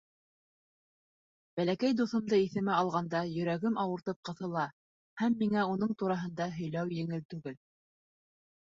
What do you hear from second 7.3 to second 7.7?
түгел.